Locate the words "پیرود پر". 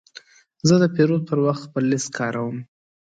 0.95-1.37